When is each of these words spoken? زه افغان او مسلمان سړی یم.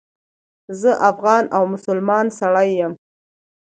زه 0.79 0.91
افغان 1.09 1.43
او 1.55 1.63
مسلمان 1.73 2.25
سړی 2.39 2.69
یم. 2.79 2.93